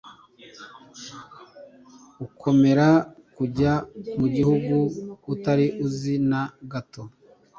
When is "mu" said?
4.19-4.27